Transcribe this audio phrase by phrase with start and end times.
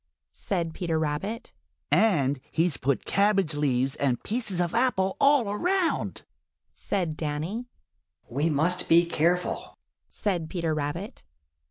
[0.33, 1.53] said Peter Rabbit.
[1.91, 6.23] "And he's put cabbage leaves and pieces of apple all around,"
[6.73, 7.67] said Danny.
[8.27, 9.77] "We must be careful!"
[10.09, 11.23] said Peter Rabbit.